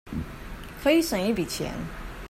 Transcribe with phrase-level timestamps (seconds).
[0.81, 1.71] 可以省一筆錢